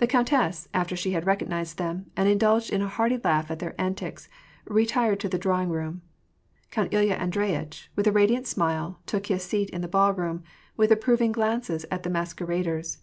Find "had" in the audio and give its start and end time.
1.12-1.24